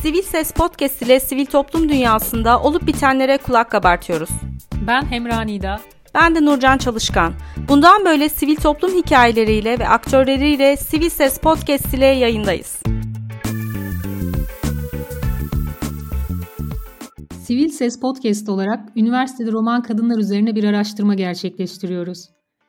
[0.00, 4.30] Sivil Ses Podcast ile sivil toplum dünyasında olup bitenlere kulak kabartıyoruz.
[4.86, 5.80] Ben Hemra Nida.
[6.14, 7.32] Ben de Nurcan Çalışkan.
[7.68, 12.82] Bundan böyle sivil toplum hikayeleriyle ve aktörleriyle Sivil Ses Podcast ile yayındayız.
[17.44, 22.28] Sivil Ses Podcast olarak üniversitede roman kadınlar üzerine bir araştırma gerçekleştiriyoruz.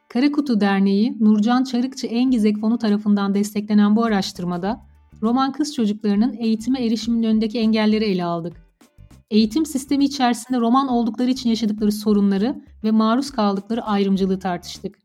[0.09, 4.92] Karakutu Derneği Nurcan Çarıkçı Engizek Fonu tarafından desteklenen bu araştırmada
[5.23, 8.63] roman kız çocuklarının eğitime erişiminin önündeki engelleri ele aldık.
[9.31, 14.95] Eğitim sistemi içerisinde roman oldukları için yaşadıkları sorunları ve maruz kaldıkları ayrımcılığı tartıştık.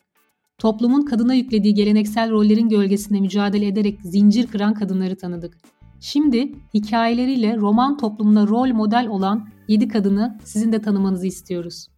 [0.58, 5.58] Toplumun kadına yüklediği geleneksel rollerin gölgesinde mücadele ederek zincir kıran kadınları tanıdık.
[6.00, 11.88] Şimdi hikayeleriyle roman toplumuna rol model olan 7 kadını sizin de tanımanızı istiyoruz.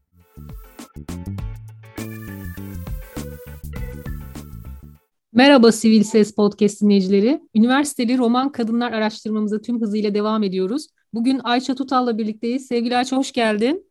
[5.33, 7.41] Merhaba Sivil Ses Podcast dinleyicileri.
[7.55, 10.87] Üniversiteli roman kadınlar araştırmamıza tüm hızıyla devam ediyoruz.
[11.15, 12.67] Bugün Ayça Tutal'la birlikteyiz.
[12.67, 13.91] Sevgili Ayça hoş geldin.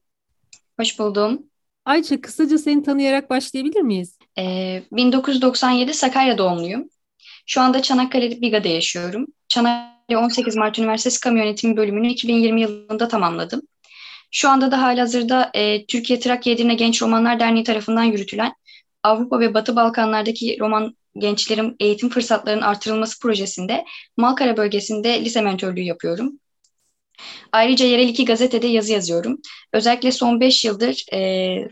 [0.80, 1.44] Hoş buldum.
[1.86, 4.18] Ayça kısaca seni tanıyarak başlayabilir miyiz?
[4.38, 6.90] Ee, 1997 Sakarya doğumluyum.
[7.46, 9.28] Şu anda Çanakkale Biga'da yaşıyorum.
[9.48, 13.62] Çanakkale 18 Mart Üniversitesi Kamu Yönetimi bölümünü 2020 yılında tamamladım.
[14.32, 18.54] Şu anda da halihazırda e, Türkiye Trakya Edirne Genç Romanlar Derneği tarafından yürütülen
[19.04, 23.86] Avrupa ve Batı Balkanlardaki roman gençlerin eğitim fırsatlarının artırılması projesinde
[24.18, 26.40] Malkara bölgesinde lise mentörlüğü yapıyorum.
[27.52, 29.40] Ayrıca yerel iki gazetede yazı yazıyorum.
[29.74, 31.20] Özellikle son beş yıldır e,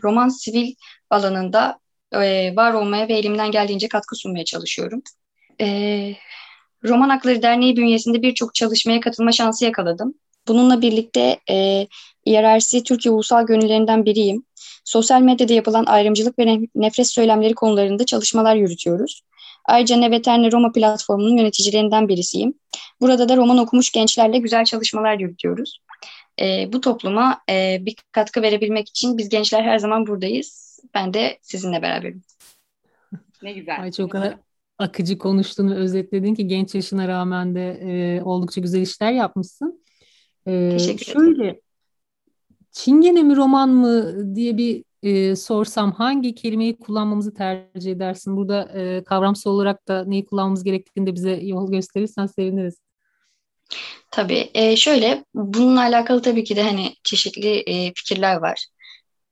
[0.02, 0.74] roman sivil
[1.10, 1.78] alanında
[2.12, 5.02] e, var olmaya ve elimden geldiğince katkı sunmaya çalışıyorum.
[5.60, 5.66] E,
[6.84, 10.14] Roman Hakları Derneği bünyesinde birçok çalışmaya katılma şansı yakaladım.
[10.48, 11.86] Bununla birlikte e,
[12.24, 14.44] IRRC Türkiye Ulusal Gönüllerinden biriyim.
[14.88, 19.22] Sosyal medyada yapılan ayrımcılık ve nefret söylemleri konularında çalışmalar yürütüyoruz.
[19.64, 22.54] Ayrıca Neveterne Roma platformunun yöneticilerinden birisiyim.
[23.00, 25.80] Burada da roman okumuş gençlerle güzel çalışmalar yürütüyoruz.
[26.40, 30.80] E, bu topluma e, bir katkı verebilmek için biz gençler her zaman buradayız.
[30.94, 32.22] Ben de sizinle beraberim.
[33.42, 33.82] Ne güzel.
[33.82, 34.36] Ay çok kadar
[34.78, 39.84] akıcı konuştun ve özetledin ki genç yaşına rağmen de e, oldukça güzel işler yapmışsın.
[40.46, 41.60] E, Teşekkür şöyle, ederim.
[42.72, 48.36] Çingene mi roman mı diye bir e, sorsam hangi kelimeyi kullanmamızı tercih edersin?
[48.36, 52.78] Burada e, kavramsal olarak da neyi kullanmamız gerektiğini de bize yol gösterirsen seviniriz.
[54.10, 54.50] Tabii.
[54.54, 58.66] E, şöyle, bununla alakalı tabii ki de hani çeşitli e, fikirler var.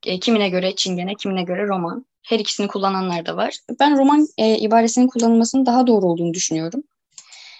[0.06, 2.06] E, kimine göre çingene, kimine göre roman.
[2.22, 3.58] Her ikisini kullananlar da var.
[3.80, 6.82] Ben roman e, ibaresinin kullanılmasının daha doğru olduğunu düşünüyorum.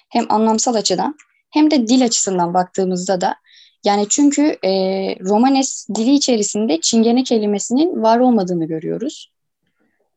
[0.08, 1.16] Hem anlamsal açıdan
[1.50, 3.37] hem de dil açısından baktığımızda da
[3.87, 4.71] yani çünkü e,
[5.21, 9.33] Romanes dili içerisinde çingene kelimesinin var olmadığını görüyoruz.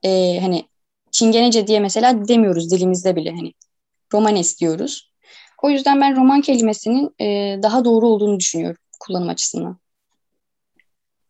[0.03, 0.63] E, hani
[1.11, 3.53] çingenece diye mesela demiyoruz dilimizde bile hani
[4.13, 5.11] Romanes diyoruz.
[5.63, 9.77] O yüzden ben roman kelimesinin e, daha doğru olduğunu düşünüyorum kullanım açısından.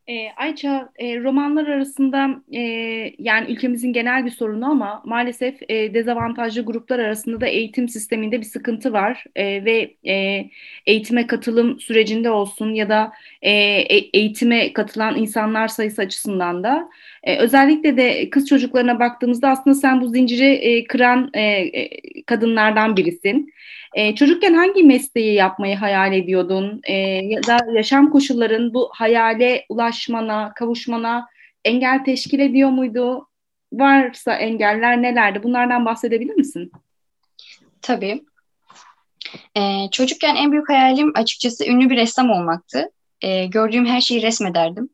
[0.09, 2.61] E, Ayça, e, romanlar arasında e,
[3.19, 8.45] yani ülkemizin genel bir sorunu ama maalesef e, dezavantajlı gruplar arasında da eğitim sisteminde bir
[8.45, 9.23] sıkıntı var.
[9.35, 10.45] E, ve e,
[10.85, 16.89] eğitime katılım sürecinde olsun ya da e, e eğitime katılan insanlar sayısı açısından da
[17.23, 21.89] e, özellikle de kız çocuklarına baktığımızda aslında sen bu zinciri e, kıran e, e
[22.23, 23.53] kadınlardan birisin.
[23.93, 26.81] E, çocukken hangi mesleği yapmayı hayal ediyordun?
[26.83, 31.27] E, ya da yaşam koşulların bu hayale ulaşmana, kavuşmana
[31.65, 33.27] engel teşkil ediyor muydu?
[33.73, 35.43] Varsa engeller nelerdi?
[35.43, 36.71] Bunlardan bahsedebilir misin?
[37.81, 38.23] Tabii.
[39.57, 42.91] Ee, çocukken en büyük hayalim açıkçası ünlü bir ressam olmaktı.
[43.21, 44.89] Ee, gördüğüm her şeyi resmederdim.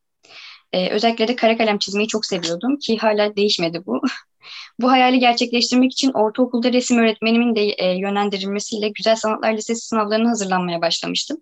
[0.76, 4.02] Ee, özellikle de kara kalem çizmeyi çok seviyordum ki hala değişmedi bu.
[4.80, 10.82] Bu hayali gerçekleştirmek için ortaokulda resim öğretmenimin de e, yönlendirilmesiyle Güzel Sanatlar Lisesi sınavlarına hazırlanmaya
[10.82, 11.38] başlamıştım.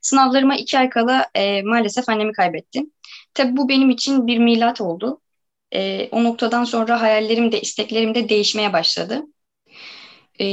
[0.00, 2.90] Sınavlarıma iki ay kala e, maalesef annemi kaybettim.
[3.34, 5.20] Tabii bu benim için bir milat oldu.
[5.74, 9.22] E, o noktadan sonra hayallerim de isteklerim de değişmeye başladı.
[10.40, 10.46] E,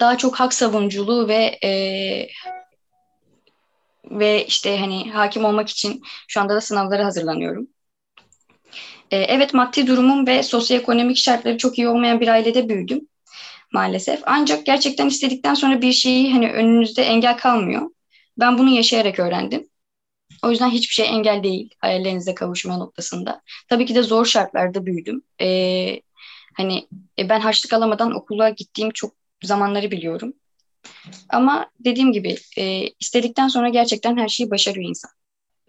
[0.00, 1.70] daha çok hak savunuculuğu ve e,
[4.10, 7.68] ve işte hani hakim olmak için şu anda da sınavlara hazırlanıyorum.
[9.10, 13.08] E, evet maddi durumum ve sosyoekonomik şartları çok iyi olmayan bir ailede büyüdüm
[13.72, 14.20] maalesef.
[14.26, 17.90] Ancak gerçekten istedikten sonra bir şeyi hani önünüzde engel kalmıyor.
[18.38, 19.68] Ben bunu yaşayarak öğrendim.
[20.42, 23.42] O yüzden hiçbir şey engel değil hayallerinize kavuşma noktasında.
[23.68, 25.22] Tabii ki de zor şartlarda büyüdüm.
[25.40, 26.00] Ee,
[26.56, 26.88] hani
[27.18, 29.12] e, ben harçlık alamadan okula gittiğim çok
[29.42, 30.32] zamanları biliyorum.
[31.28, 35.10] Ama dediğim gibi e, istedikten sonra gerçekten her şeyi başarıyor insan.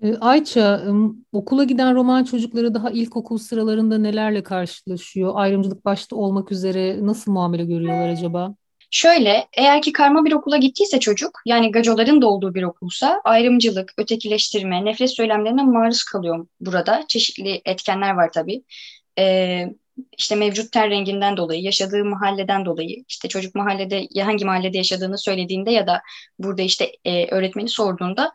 [0.04, 0.84] Ee, Ayça,
[1.32, 5.32] okula giden roman çocukları daha ilkokul sıralarında nelerle karşılaşıyor?
[5.36, 8.56] Ayrımcılık başta olmak üzere nasıl muamele görüyorlar acaba?
[8.92, 13.94] Şöyle, eğer ki karma bir okula gittiyse çocuk, yani gacoların da olduğu bir okulsa, ayrımcılık,
[13.98, 17.04] ötekileştirme, nefret söylemlerine maruz kalıyor burada.
[17.08, 18.64] Çeşitli etkenler var tabii.
[19.20, 19.66] Ee,
[20.18, 25.72] işte mevcut ten renginden dolayı, yaşadığı mahalleden dolayı, işte çocuk mahallede hangi mahallede yaşadığını söylediğinde
[25.72, 26.02] ya da
[26.40, 28.32] burada işte e, öğretmeni sorduğunda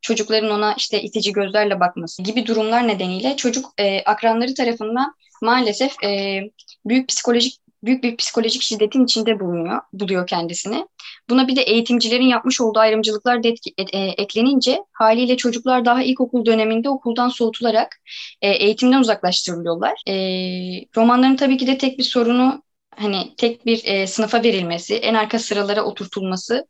[0.00, 6.40] çocukların ona işte itici gözlerle bakması gibi durumlar nedeniyle çocuk e, akranları tarafından maalesef e,
[6.86, 10.86] büyük psikolojik büyük bir psikolojik şiddetin içinde bulunuyor, buluyor kendisini.
[11.30, 16.46] Buna bir de eğitimcilerin yapmış olduğu ayrımcılıklar da etki, e, eklenince haliyle çocuklar daha ilkokul
[16.46, 17.96] döneminde okuldan soğutularak
[18.42, 20.02] e, eğitimden uzaklaştırılıyorlar.
[20.08, 20.14] E,
[20.96, 22.62] romanların tabii ki de tek bir sorunu
[22.96, 26.66] hani tek bir e, sınıfa verilmesi, en arka sıralara oturtulması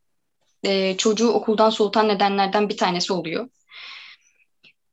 [0.65, 3.49] e, çocuğu okuldan soğutan nedenlerden bir tanesi oluyor.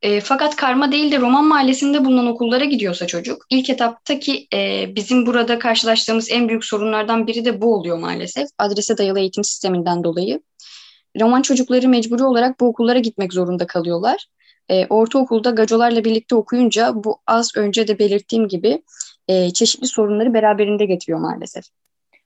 [0.06, 5.26] E, fakat karma değil de Roman mahallesinde bulunan okullara gidiyorsa çocuk, ilk etaptaki e, bizim
[5.26, 8.48] burada karşılaştığımız en büyük sorunlardan biri de bu oluyor maalesef.
[8.58, 10.42] Adrese dayalı eğitim sisteminden dolayı.
[11.22, 14.26] Roman çocukları mecburi olarak bu okullara gitmek zorunda kalıyorlar.
[14.70, 18.82] E, ortaokulda gacolarla birlikte okuyunca bu az önce de belirttiğim gibi
[19.28, 21.64] e, çeşitli sorunları beraberinde getiriyor maalesef.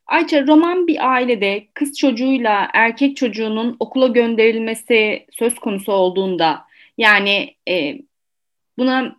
[0.07, 6.68] Ayça roman bir ailede kız çocuğuyla erkek çocuğunun okula gönderilmesi söz konusu olduğunda
[6.99, 7.97] yani e,
[8.77, 9.15] buna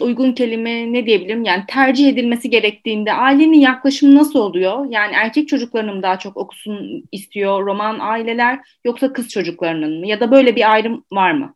[0.00, 1.44] uygun kelime ne diyebilirim?
[1.44, 4.86] Yani tercih edilmesi gerektiğinde ailenin yaklaşımı nasıl oluyor?
[4.90, 10.06] Yani erkek çocuklarının mı daha çok okusun istiyor roman aileler yoksa kız çocuklarının mı?
[10.06, 11.54] Ya da böyle bir ayrım var mı?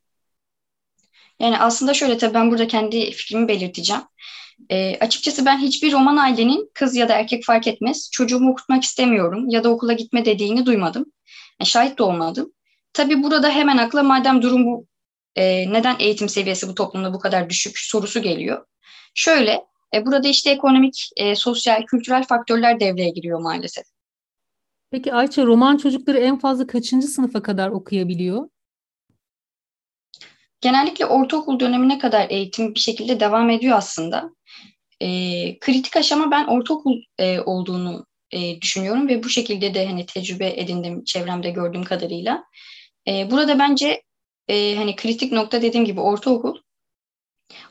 [1.40, 4.02] Yani aslında şöyle tabii ben burada kendi fikrimi belirteceğim.
[4.70, 9.48] E, açıkçası ben hiçbir roman ailenin kız ya da erkek fark etmez çocuğumu okutmak istemiyorum
[9.48, 11.04] ya da okula gitme dediğini duymadım.
[11.60, 12.52] Yani şahit de olmadım.
[12.92, 14.86] Tabii burada hemen akla madem durum bu
[15.36, 18.66] e, neden eğitim seviyesi bu toplumda bu kadar düşük sorusu geliyor.
[19.14, 23.84] Şöyle e, burada işte ekonomik, e, sosyal, kültürel faktörler devreye giriyor maalesef.
[24.90, 28.48] Peki Ayça roman çocukları en fazla kaçıncı sınıfa kadar okuyabiliyor?
[30.60, 34.30] Genellikle ortaokul dönemine kadar eğitim bir şekilde devam ediyor aslında.
[35.00, 35.08] E,
[35.58, 41.04] kritik aşama ben ortaokul e, olduğunu e, düşünüyorum ve bu şekilde de hani tecrübe edindim
[41.04, 42.44] çevremde gördüğüm kadarıyla.
[43.08, 44.02] E, burada bence
[44.48, 46.56] e, hani kritik nokta dediğim gibi ortaokul.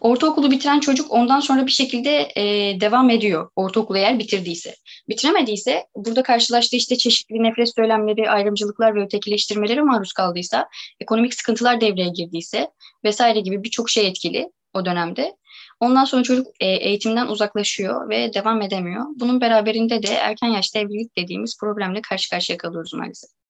[0.01, 2.43] Ortaokulu bitiren çocuk ondan sonra bir şekilde e,
[2.81, 4.75] devam ediyor ortaokulu eğer bitirdiyse.
[5.09, 10.69] Bitiremediyse burada karşılaştığı işte çeşitli nefret söylemleri, ayrımcılıklar ve ötekileştirmelere maruz kaldıysa,
[10.99, 12.67] ekonomik sıkıntılar devreye girdiyse
[13.03, 15.35] vesaire gibi birçok şey etkili o dönemde.
[15.79, 19.05] Ondan sonra çocuk e, eğitimden uzaklaşıyor ve devam edemiyor.
[19.15, 23.44] Bunun beraberinde de erken yaşta evlilik dediğimiz problemle karşı karşıya kalıyoruz maalesef.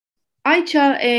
[0.46, 1.10] Ayça, e,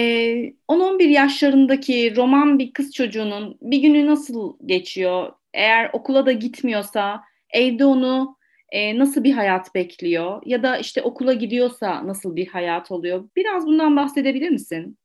[0.68, 5.32] 10-11 yaşlarındaki roman bir kız çocuğunun bir günü nasıl geçiyor?
[5.54, 8.36] Eğer okula da gitmiyorsa evde onu
[8.70, 10.42] e, nasıl bir hayat bekliyor?
[10.46, 13.28] Ya da işte okula gidiyorsa nasıl bir hayat oluyor?
[13.36, 14.98] Biraz bundan bahsedebilir misin?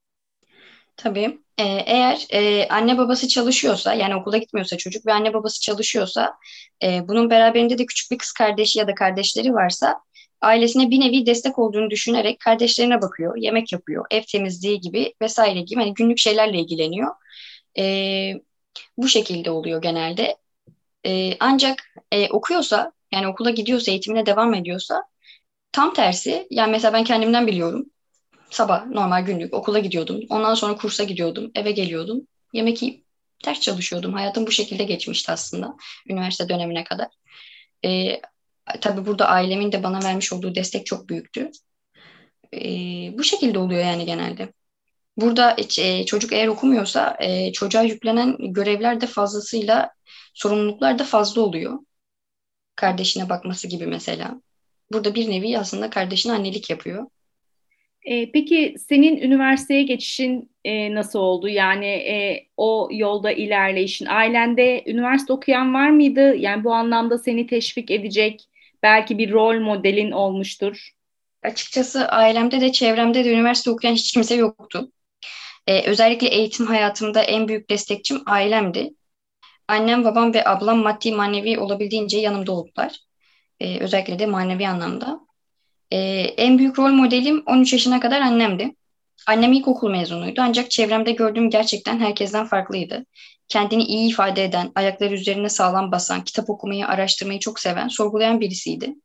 [0.97, 1.39] Tabii.
[1.57, 6.33] Ee, eğer e, anne babası çalışıyorsa, yani okula gitmiyorsa çocuk ve anne babası çalışıyorsa,
[6.83, 10.01] e, bunun beraberinde de küçük bir kız kardeşi ya da kardeşleri varsa,
[10.41, 15.79] ailesine bir nevi destek olduğunu düşünerek kardeşlerine bakıyor, yemek yapıyor, ev temizliği gibi vesaire gibi
[15.79, 17.11] hani günlük şeylerle ilgileniyor.
[17.77, 18.33] E,
[18.97, 20.37] bu şekilde oluyor genelde.
[21.05, 25.03] E, ancak e, okuyorsa, yani okula gidiyorsa, eğitimine devam ediyorsa,
[25.71, 27.85] tam tersi, yani mesela ben kendimden biliyorum
[28.51, 30.19] sabah normal günlük okula gidiyordum.
[30.29, 31.51] Ondan sonra kursa gidiyordum.
[31.55, 32.27] Eve geliyordum.
[32.53, 33.05] Yemek yiyip
[33.45, 34.13] ders çalışıyordum.
[34.13, 35.75] Hayatım bu şekilde geçmişti aslında.
[36.09, 37.07] Üniversite dönemine kadar.
[37.85, 38.21] Ee,
[38.81, 41.51] tabii burada ailemin de bana vermiş olduğu destek çok büyüktü.
[42.53, 44.53] Ee, bu şekilde oluyor yani genelde.
[45.17, 49.91] Burada e, çocuk eğer okumuyorsa e, çocuğa yüklenen görevler de fazlasıyla
[50.33, 51.79] sorumluluklar da fazla oluyor.
[52.75, 54.41] Kardeşine bakması gibi mesela.
[54.91, 57.07] Burada bir nevi aslında kardeşine annelik yapıyor.
[58.03, 61.47] E, peki senin üniversiteye geçişin e, nasıl oldu?
[61.47, 64.05] Yani e, o yolda ilerleyişin.
[64.05, 66.35] Ailende üniversite okuyan var mıydı?
[66.35, 68.47] Yani bu anlamda seni teşvik edecek
[68.83, 70.89] belki bir rol modelin olmuştur.
[71.43, 74.91] Açıkçası ailemde de çevremde de üniversite okuyan hiç kimse yoktu.
[75.67, 78.89] Ee, özellikle eğitim hayatımda en büyük destekçim ailemdi.
[79.67, 82.99] Annem, babam ve ablam maddi manevi olabildiğince yanımda oldular.
[83.59, 85.19] Ee, özellikle de manevi anlamda.
[85.91, 85.97] Ee,
[86.37, 88.75] en büyük rol modelim 13 yaşına kadar annemdi.
[89.27, 93.05] Annem ilkokul mezunuydu ancak çevremde gördüğüm gerçekten herkesten farklıydı.
[93.51, 98.95] Kendini iyi ifade eden, ayakları üzerine sağlam basan, kitap okumayı, araştırmayı çok seven, sorgulayan birisiydi.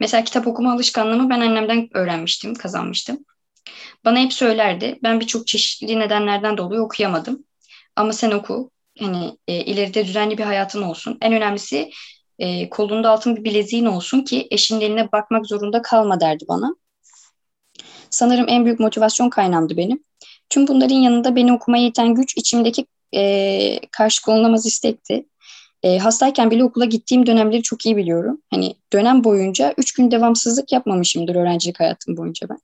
[0.00, 3.24] Mesela kitap okuma alışkanlığımı ben annemden öğrenmiştim, kazanmıştım.
[4.04, 4.98] Bana hep söylerdi.
[5.02, 7.44] Ben birçok çeşitli nedenlerden dolayı okuyamadım.
[7.96, 8.70] Ama sen oku.
[8.98, 11.18] Hani e, ileride düzenli bir hayatın olsun.
[11.22, 11.90] En önemlisi
[12.38, 16.76] e, kolunda altın bir bileziğin olsun ki eşinin eline bakmak zorunda kalma derdi bana.
[18.10, 20.04] sanırım en büyük motivasyon kaynağımdı benim.
[20.50, 25.26] Tüm bunların yanında beni okumaya iten güç içimdeki e, karşı konulamaz istekti.
[25.82, 28.42] E, hastayken bile okula gittiğim dönemleri çok iyi biliyorum.
[28.50, 32.58] Hani dönem boyunca üç gün devamsızlık yapmamışımdır öğrencilik hayatım boyunca ben.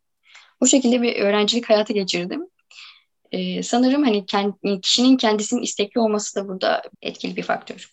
[0.61, 2.47] O şekilde bir öğrencilik hayatı geçirdim.
[3.32, 7.90] E, sanırım hani kendi, kişinin kendisinin istekli olması da burada etkili bir faktör.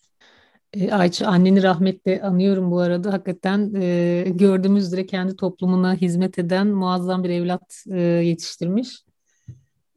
[0.73, 3.13] E, Ayça anneni rahmetle anıyorum bu arada.
[3.13, 9.03] Hakikaten e, gördüğümüz üzere kendi toplumuna hizmet eden muazzam bir evlat e, yetiştirmiş.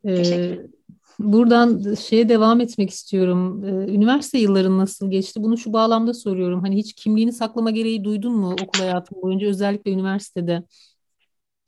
[0.04, 0.58] E,
[1.22, 3.64] buradan şeye devam etmek istiyorum.
[3.64, 5.42] E, üniversite yılların nasıl geçti?
[5.42, 6.60] Bunu şu bağlamda soruyorum.
[6.60, 10.62] Hani hiç kimliğini saklama gereği duydun mu okul hayatın boyunca özellikle üniversitede?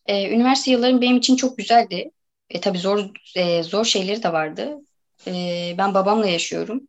[0.07, 2.11] E, üniversite yıllarım benim için çok güzeldi.
[2.51, 4.79] E, tabii zor e, zor şeyleri de vardı.
[5.27, 6.89] E, ben babamla yaşıyorum.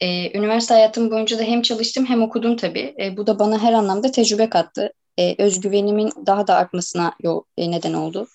[0.00, 2.94] E, üniversite hayatım boyunca da hem çalıştım hem okudum tabii.
[3.00, 4.92] E, bu da bana her anlamda tecrübe kattı.
[5.18, 8.28] E, özgüvenimin daha da artmasına yol, e, neden oldu.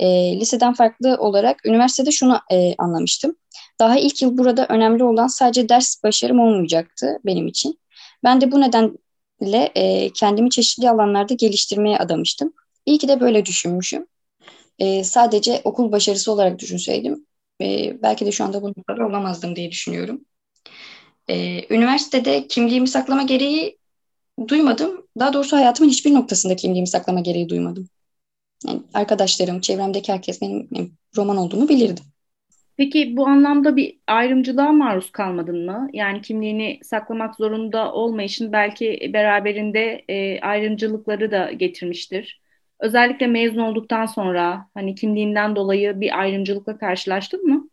[0.00, 0.06] E,
[0.40, 3.36] liseden farklı olarak üniversitede şunu e, anlamıştım.
[3.80, 7.80] Daha ilk yıl burada önemli olan sadece ders başarım olmayacaktı benim için.
[8.24, 12.52] Ben de bu nedenle e, kendimi çeşitli alanlarda geliştirmeye adamıştım.
[12.86, 14.06] İyi ki de böyle düşünmüşüm.
[14.78, 17.26] E, sadece okul başarısı olarak düşünseydim
[17.62, 20.24] e, belki de şu anda bu kadar olamazdım diye düşünüyorum.
[21.28, 23.78] E, üniversitede kimliğimi saklama gereği
[24.48, 25.06] duymadım.
[25.18, 27.88] Daha doğrusu hayatımın hiçbir noktasında kimliğimi saklama gereği duymadım.
[28.66, 32.00] Yani arkadaşlarım, çevremdeki herkes benim, benim roman olduğumu bilirdi.
[32.76, 35.88] Peki bu anlamda bir ayrımcılığa maruz kalmadın mı?
[35.92, 42.40] Yani kimliğini saklamak zorunda olmayışın belki beraberinde e, ayrımcılıkları da getirmiştir.
[42.80, 47.68] Özellikle mezun olduktan sonra hani kimliğinden dolayı bir ayrımcılıkla karşılaştın mı?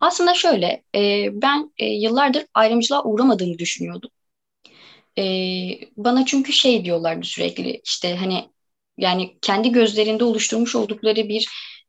[0.00, 4.10] Aslında şöyle, e, ben e, yıllardır ayrımcılığa uğramadığımı düşünüyordum.
[5.18, 5.24] E,
[5.96, 8.44] bana çünkü şey diyorlardı sürekli, işte hani
[9.00, 11.48] yani kendi gözlerinde oluşturmuş oldukları bir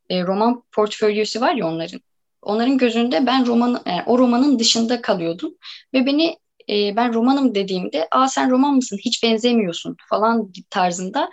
[0.09, 2.01] e, roman portfolyosu var ya onların.
[2.41, 5.53] Onların gözünde ben roman, yani o romanın dışında kalıyordum
[5.93, 6.37] ve beni
[6.69, 11.29] e, ben romanım dediğimde, aa sen roman mısın, hiç benzemiyorsun falan tarzında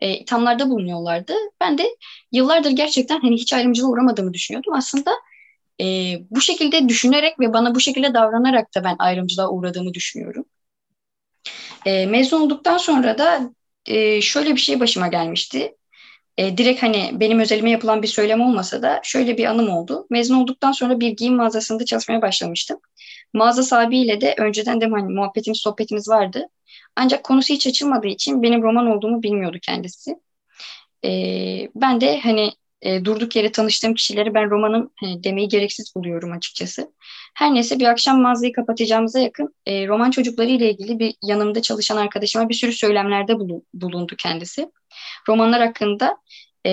[0.00, 1.32] e, ithamlarda bulunuyorlardı.
[1.60, 1.96] Ben de
[2.32, 4.72] yıllardır gerçekten hani hiç ayrımcılığa uğramadığımı düşünüyordum.
[4.74, 5.10] Aslında
[5.80, 5.84] e,
[6.30, 10.44] bu şekilde düşünerek ve bana bu şekilde davranarak da ben ayrımcılığa uğradığımı düşünüyorum.
[11.86, 13.50] E, mezun olduktan sonra da
[13.90, 15.76] e, şöyle bir şey başıma gelmişti.
[16.38, 20.06] E, direkt hani benim özelime yapılan bir söylem olmasa da şöyle bir anım oldu.
[20.10, 22.80] Mezun olduktan sonra bir giyim mağazasında çalışmaya başlamıştım.
[23.34, 26.46] Mağaza sahibiyle de önceden de hani muhabbetimiz, sohbetimiz vardı.
[26.96, 30.16] Ancak konusu hiç açılmadığı için benim roman olduğumu bilmiyordu kendisi.
[31.04, 31.10] E,
[31.74, 36.92] ben de hani e, durduk yere tanıştığım kişileri ben romanım e, demeyi gereksiz buluyorum açıkçası.
[37.34, 41.96] Her neyse bir akşam mağazayı kapatacağımıza yakın e, roman çocukları ile ilgili bir yanımda çalışan
[41.96, 43.38] arkadaşıma bir sürü söylemlerde
[43.74, 44.70] bulundu kendisi.
[45.28, 46.16] Romanlar hakkında
[46.66, 46.72] e,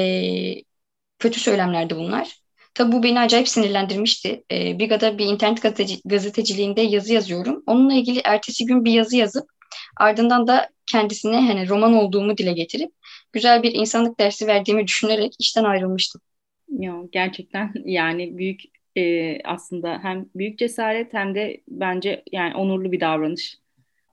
[1.20, 2.38] kötü söylemlerdi bunlar.
[2.74, 4.44] Tabii bu beni acayip sinirlendirmişti.
[4.52, 7.64] E, Biga'da bir internet gazeteci, gazeteciliğinde yazı yazıyorum.
[7.68, 9.50] Onunla ilgili ertesi gün bir yazı yazıp
[9.98, 12.92] ardından da kendisine hani roman olduğumu dile getirip
[13.34, 16.22] güzel bir insanlık dersi verdiğimi düşünerek işten ayrılmıştım.
[16.70, 18.62] Ya, gerçekten yani büyük
[18.98, 23.58] e, aslında hem büyük cesaret hem de bence yani onurlu bir davranış.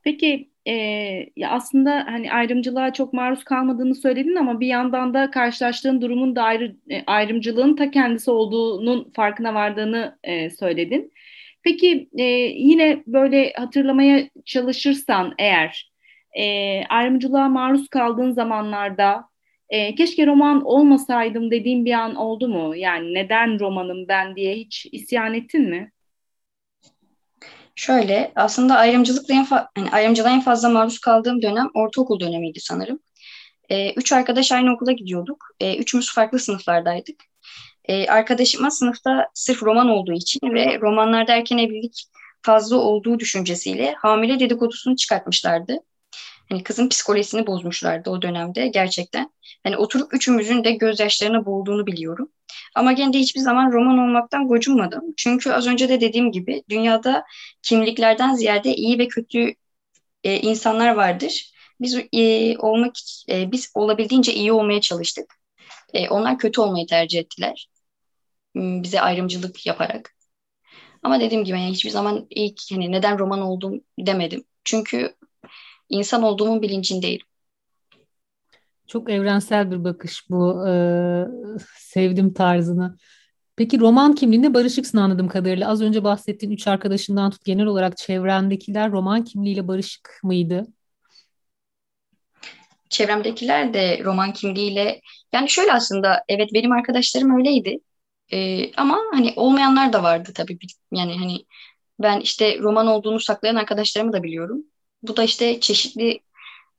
[0.03, 0.73] Peki e,
[1.35, 6.43] ya aslında hani ayrımcılığa çok maruz kalmadığını söyledin ama bir yandan da karşılaştığın durumun da
[6.43, 11.13] ayrı, e, ayrımcılığın ta kendisi olduğunun farkına vardığını e, söyledin.
[11.63, 15.94] Peki e, yine böyle hatırlamaya çalışırsan eğer
[16.37, 19.29] e, ayrımcılığa maruz kaldığın zamanlarda
[19.69, 22.75] e, keşke roman olmasaydım dediğin bir an oldu mu?
[22.75, 25.91] Yani neden romanım ben diye hiç isyan ettin mi?
[27.75, 32.99] Şöyle aslında ayrımcılıkla en fa- yani ayrımcılığa en fazla maruz kaldığım dönem ortaokul dönemiydi sanırım.
[33.69, 35.45] E, üç arkadaş aynı okula gidiyorduk.
[35.59, 37.23] E, üçümüz farklı sınıflardaydık.
[37.85, 42.03] E, arkadaşıma sınıfta sırf roman olduğu için ve romanlarda erken evlilik
[42.41, 45.79] fazla olduğu düşüncesiyle hamile dedikodusunu çıkartmışlardı.
[46.49, 49.29] Hani kızın psikolojisini bozmuşlardı o dönemde gerçekten.
[49.63, 52.31] Hani oturup üçümüzün de gözyaşlarına boğulduğunu biliyorum.
[52.75, 55.03] Ama gene de hiçbir zaman roman olmaktan gocunmadım.
[55.17, 57.25] Çünkü az önce de dediğim gibi dünyada
[57.61, 59.53] kimliklerden ziyade iyi ve kötü
[60.23, 61.51] e, insanlar vardır.
[61.81, 62.95] Biz e, olmak
[63.29, 65.35] e, biz olabildiğince iyi olmaya çalıştık.
[65.93, 67.69] E, onlar kötü olmayı tercih ettiler.
[68.55, 70.15] Bize ayrımcılık yaparak.
[71.03, 74.43] Ama dediğim gibi yani hiçbir zaman ilk hani neden roman oldum demedim.
[74.63, 75.15] Çünkü
[75.89, 77.21] insan olduğumun bilincindeyim.
[78.87, 80.67] Çok evrensel bir bakış bu.
[80.67, 81.25] Ee,
[81.77, 82.97] sevdim tarzını.
[83.55, 85.69] Peki roman kimliğinde barışıksın anladığım kadarıyla.
[85.69, 90.65] Az önce bahsettiğin üç arkadaşından tut genel olarak çevrendekiler roman kimliğiyle barışık mıydı?
[92.89, 95.01] çevremdekiler de roman kimliğiyle
[95.33, 97.79] yani şöyle aslında evet benim arkadaşlarım öyleydi.
[98.33, 100.57] Ee, ama hani olmayanlar da vardı tabii.
[100.91, 101.45] Yani hani
[101.99, 104.63] ben işte roman olduğunu saklayan arkadaşlarımı da biliyorum.
[105.07, 106.19] Bu da işte çeşitli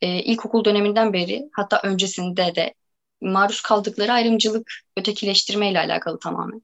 [0.00, 2.74] e, ilkokul döneminden beri hatta öncesinde de
[3.20, 6.62] maruz kaldıkları ayrımcılık, ötekileştirme ile alakalı tamamen.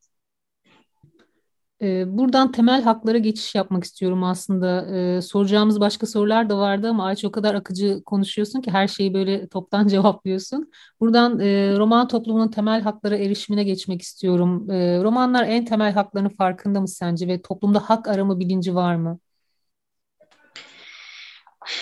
[1.83, 4.87] Ee, buradan temel haklara geçiş yapmak istiyorum aslında.
[4.97, 9.15] Ee, soracağımız başka sorular da vardı ama Ayça o kadar akıcı konuşuyorsun ki her şeyi
[9.15, 10.71] böyle toptan cevaplıyorsun.
[11.01, 14.71] Buradan e, roman toplumunun temel haklara erişimine geçmek istiyorum.
[14.71, 19.19] E, romanlar en temel haklarının farkında mı sence ve toplumda hak arama bilinci var mı?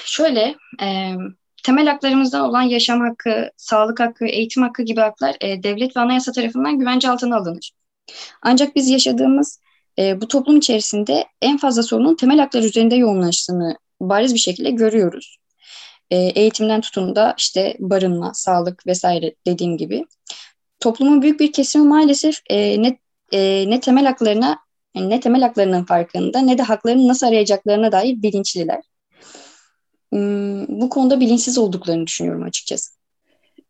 [0.05, 1.15] Şöyle, e,
[1.63, 6.33] temel haklarımızdan olan yaşam hakkı, sağlık hakkı, eğitim hakkı gibi haklar e, devlet ve anayasa
[6.33, 7.73] tarafından güvence altına alınır.
[8.43, 9.61] Ancak biz yaşadığımız
[9.99, 15.37] e, bu toplum içerisinde en fazla sorunun temel haklar üzerinde yoğunlaştığını bariz bir şekilde görüyoruz.
[16.11, 20.05] E, eğitimden tutun da işte barınma, sağlık vesaire dediğim gibi.
[20.81, 22.99] Toplumun büyük bir kesimi maalesef e, ne,
[23.33, 24.59] e, ne temel haklarına
[24.95, 28.90] ne temel haklarının farkında ne de haklarını nasıl arayacaklarına dair bilinçliler.
[30.13, 33.01] Hmm, bu konuda bilinçsiz olduklarını düşünüyorum açıkçası.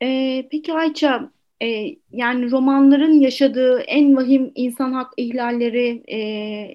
[0.02, 1.30] Ee, peki Ayça,
[1.62, 6.18] e, yani romanların yaşadığı en vahim insan hak ihlalleri e,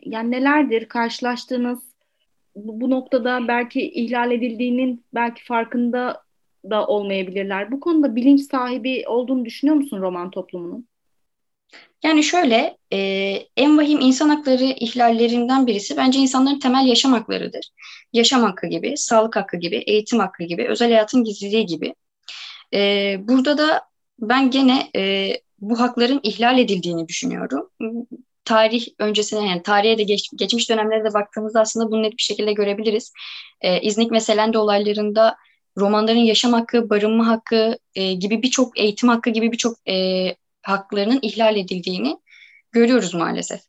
[0.05, 1.79] yani nelerdir karşılaştığınız
[2.55, 6.21] bu, bu noktada belki ihlal edildiğinin belki farkında
[6.69, 7.71] da olmayabilirler.
[7.71, 10.87] Bu konuda bilinç sahibi olduğunu düşünüyor musun roman toplumunun?
[12.05, 12.97] Yani şöyle, e,
[13.57, 17.69] en vahim insan hakları ihlallerinden birisi bence insanların temel yaşam haklarıdır.
[18.13, 21.95] Yaşam hakkı gibi, sağlık hakkı gibi, eğitim hakkı gibi, özel hayatın gizliliği gibi.
[22.73, 23.81] E, burada da
[24.19, 27.69] ben gene e, bu hakların ihlal edildiğini düşünüyorum.
[28.45, 32.53] Tarih öncesine yani tarihe de geç, geçmiş dönemlere de baktığımızda aslında bunu net bir şekilde
[32.53, 33.13] görebiliriz.
[33.61, 35.35] E, İznik ve Selende olaylarında
[35.77, 39.95] romanların yaşam hakkı, barınma hakkı e, gibi birçok eğitim hakkı gibi birçok e,
[40.65, 42.17] haklarının ihlal edildiğini
[42.71, 43.61] görüyoruz maalesef.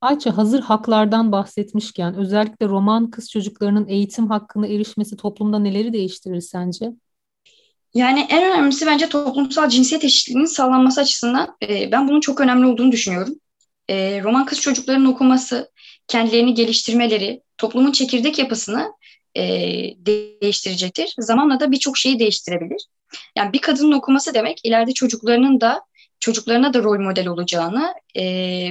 [0.00, 6.90] Ayça hazır haklardan bahsetmişken özellikle roman kız çocuklarının eğitim hakkına erişmesi toplumda neleri değiştirir sence?
[7.94, 12.92] Yani en önemlisi bence toplumsal cinsiyet eşitliğinin sağlanması açısından e, ben bunun çok önemli olduğunu
[12.92, 13.34] düşünüyorum.
[13.88, 15.70] E, roman kız çocuklarının okuması,
[16.08, 18.92] kendilerini geliştirmeleri, toplumun çekirdek yapısını
[19.36, 19.42] e,
[19.98, 21.14] değiştirecektir.
[21.18, 22.86] Zamanla da birçok şeyi değiştirebilir.
[23.36, 25.82] Yani bir kadının okuması demek ileride çocuklarının da
[26.24, 28.24] çocuklarına da rol model olacağını e,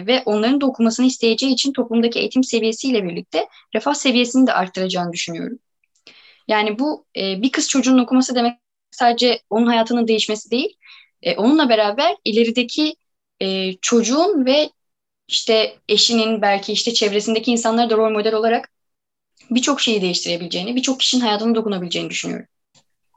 [0.07, 5.59] ve onların da okumasını isteyeceği için toplumdaki eğitim seviyesiyle birlikte refah seviyesini de arttıracağını düşünüyorum.
[6.47, 8.53] Yani bu e, bir kız çocuğunun okuması demek
[8.91, 10.77] sadece onun hayatının değişmesi değil,
[11.21, 12.95] e, onunla beraber ilerideki
[13.39, 14.69] e, çocuğun ve
[15.27, 18.69] işte eşinin belki işte çevresindeki insanları da rol model olarak
[19.51, 22.47] birçok şeyi değiştirebileceğini, birçok kişinin hayatına dokunabileceğini düşünüyorum.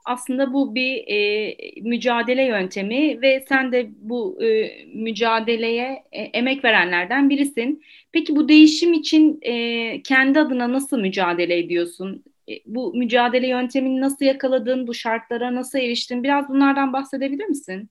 [0.07, 7.29] Aslında bu bir e, mücadele yöntemi ve sen de bu e, mücadeleye e, emek verenlerden
[7.29, 7.83] birisin.
[8.11, 12.23] Peki bu değişim için e, kendi adına nasıl mücadele ediyorsun?
[12.49, 16.23] E, bu mücadele yöntemini nasıl yakaladın, bu şartlara nasıl eriştin?
[16.23, 17.89] Biraz bunlardan bahsedebilir misin?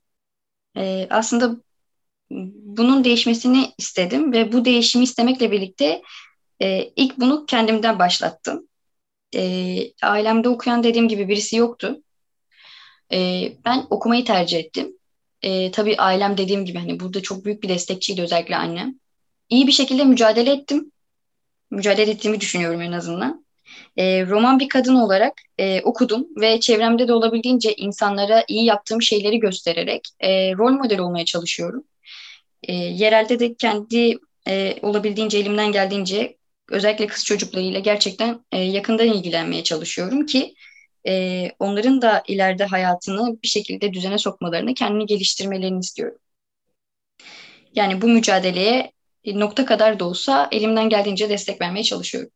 [0.77, 1.57] Ee, aslında
[2.31, 6.03] bunun değişmesini istedim ve bu değişimi istemekle birlikte
[6.63, 8.69] e, ilk bunu kendimden başlattım.
[9.35, 12.03] E, ailemde okuyan dediğim gibi birisi yoktu.
[13.13, 14.93] E, ben okumayı tercih ettim.
[15.43, 18.95] E, tabii ailem dediğim gibi hani burada çok büyük bir destekçiydi özellikle annem.
[19.49, 20.93] İyi bir şekilde mücadele ettim.
[21.71, 23.47] Mücadele ettiğimi düşünüyorum en azından.
[23.97, 29.39] E, roman bir kadın olarak e, okudum ve çevremde de olabildiğince insanlara iyi yaptığım şeyleri
[29.39, 31.85] göstererek e, rol model olmaya çalışıyorum.
[32.63, 36.37] E, yerelde de kendi e, olabildiğince elimden geldiğince
[36.71, 40.55] özellikle kız çocuklarıyla gerçekten e, yakından ilgilenmeye çalışıyorum ki
[41.09, 46.19] e, onların da ileride hayatını bir şekilde düzene sokmalarını, kendini geliştirmelerini istiyorum.
[47.75, 48.93] Yani bu mücadeleye
[49.27, 52.31] nokta kadar da olsa elimden geldiğince destek vermeye çalışıyorum.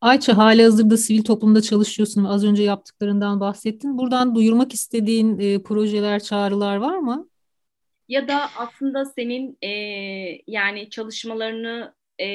[0.00, 3.98] Ayça hali hazırda sivil toplumda çalışıyorsun ve az önce yaptıklarından bahsettin.
[3.98, 7.28] Buradan duyurmak istediğin e, projeler, çağrılar var mı?
[8.08, 9.70] Ya da aslında senin e,
[10.46, 12.26] yani çalışmalarını, e,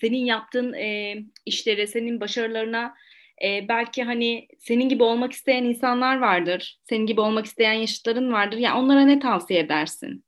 [0.00, 1.16] senin yaptığın e,
[1.46, 2.94] işlere, senin başarılarına
[3.44, 6.80] e, belki hani senin gibi olmak isteyen insanlar vardır.
[6.88, 8.56] Senin gibi olmak isteyen yaşıtların vardır.
[8.58, 10.24] Yani onlara ne tavsiye edersin?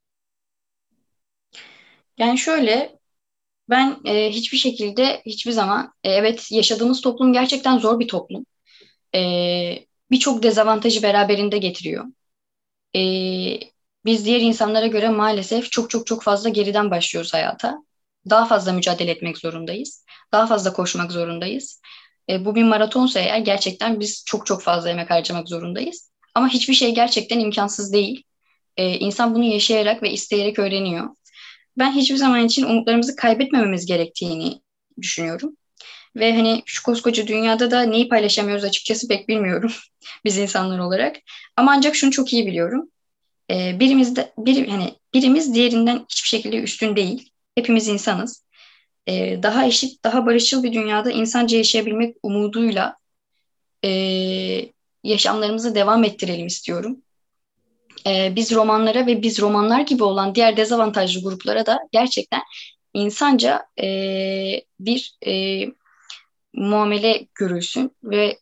[2.17, 2.99] Yani şöyle
[3.69, 8.45] ben e, hiçbir şekilde hiçbir zaman e, evet yaşadığımız toplum gerçekten zor bir toplum.
[9.15, 9.19] E,
[10.11, 12.05] Birçok dezavantajı beraberinde getiriyor.
[12.95, 13.01] E,
[14.05, 17.77] biz diğer insanlara göre maalesef çok çok çok fazla geriden başlıyoruz hayata.
[18.29, 20.05] Daha fazla mücadele etmek zorundayız.
[20.31, 21.81] Daha fazla koşmak zorundayız.
[22.29, 26.11] E, bu bir maratonsa eğer gerçekten biz çok çok fazla emek harcamak zorundayız.
[26.35, 28.23] Ama hiçbir şey gerçekten imkansız değil.
[28.77, 31.09] E, insan bunu yaşayarak ve isteyerek öğreniyor.
[31.77, 34.61] Ben hiçbir zaman için umutlarımızı kaybetmememiz gerektiğini
[35.01, 35.57] düşünüyorum.
[36.15, 39.71] Ve hani şu koskoca dünyada da neyi paylaşamıyoruz açıkçası pek bilmiyorum
[40.25, 41.15] biz insanlar olarak.
[41.55, 42.89] Ama ancak şunu çok iyi biliyorum.
[43.51, 47.29] Ee, birimiz de bir hani birimiz diğerinden hiçbir şekilde üstün değil.
[47.55, 48.43] Hepimiz insanız.
[49.07, 52.97] Ee, daha eşit, daha barışçıl bir dünyada insanca yaşayabilmek umuduyla
[53.85, 53.89] e,
[55.03, 57.01] yaşamlarımızı devam ettirelim istiyorum.
[58.07, 62.41] Ee, biz romanlara ve biz romanlar gibi olan diğer dezavantajlı gruplara da gerçekten
[62.93, 63.87] insanca e,
[64.79, 65.65] bir e,
[66.53, 68.39] muamele görülsün ve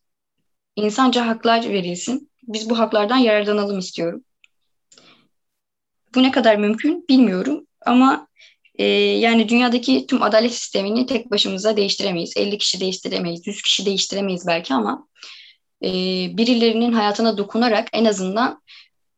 [0.76, 2.32] insanca haklar verilsin.
[2.44, 4.24] Biz bu haklardan yararlanalım istiyorum.
[6.16, 8.28] Bu ne kadar mümkün bilmiyorum ama
[8.76, 12.34] e, yani dünyadaki tüm adalet sistemini tek başımıza değiştiremeyiz.
[12.38, 15.08] 50 kişi değiştiremeyiz, 100 kişi değiştiremeyiz belki ama
[15.84, 15.90] e,
[16.38, 18.62] birilerinin hayatına dokunarak en azından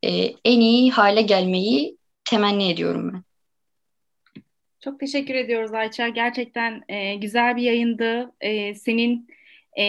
[0.04, 0.10] e,
[0.46, 3.24] en iyi hale gelmeyi temenni ediyorum ben.
[4.84, 6.08] Çok teşekkür ediyoruz Ayça.
[6.08, 8.32] Gerçekten e, güzel bir yayındı.
[8.42, 9.28] E, senin
[9.80, 9.86] e,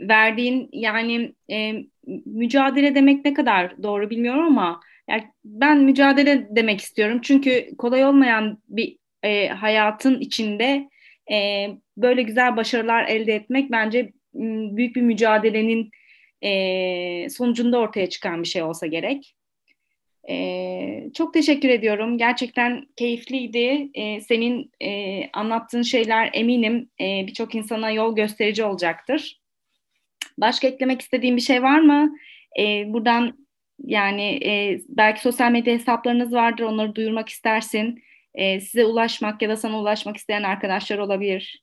[0.00, 1.74] verdiğin yani e,
[2.26, 7.20] mücadele demek ne kadar doğru bilmiyorum ama yani ben mücadele demek istiyorum.
[7.22, 10.88] Çünkü kolay olmayan bir e, hayatın içinde
[11.32, 14.12] e, böyle güzel başarılar elde etmek bence
[14.76, 15.90] büyük bir mücadelenin
[16.42, 19.34] e, sonucunda ortaya çıkan bir şey olsa gerek.
[20.28, 22.18] Ee, çok teşekkür ediyorum.
[22.18, 23.90] Gerçekten keyifliydi.
[23.94, 29.40] Ee, senin e, anlattığın şeyler eminim e, birçok insana yol gösterici olacaktır.
[30.38, 32.16] Başka eklemek istediğin bir şey var mı?
[32.58, 33.41] Ee, buradan
[33.84, 38.02] yani e, belki sosyal medya hesaplarınız vardır, onları duyurmak istersin.
[38.34, 41.62] E, size ulaşmak ya da sana ulaşmak isteyen arkadaşlar olabilir.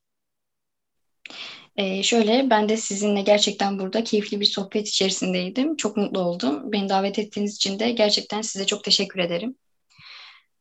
[1.80, 5.76] Ee, şöyle ben de sizinle gerçekten burada keyifli bir sohbet içerisindeydim.
[5.76, 6.72] Çok mutlu oldum.
[6.72, 9.56] Beni davet ettiğiniz için de gerçekten size çok teşekkür ederim.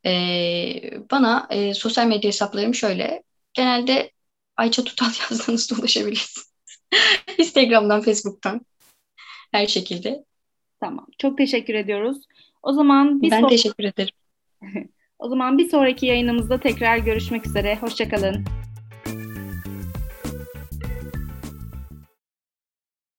[0.06, 3.22] Ee, bana e, sosyal medya hesaplarım şöyle.
[3.54, 4.12] Genelde
[4.56, 6.52] Ayça Tutal yazdığınızda ulaşabilirsiniz.
[7.38, 8.66] Instagram'dan, Facebook'tan.
[9.52, 10.24] Her şekilde.
[10.80, 11.06] Tamam.
[11.18, 12.18] Çok teşekkür ediyoruz.
[12.62, 14.14] O zaman bir Ben so- teşekkür ederim.
[15.18, 17.76] o zaman bir sonraki yayınımızda tekrar görüşmek üzere.
[17.76, 18.44] Hoşçakalın.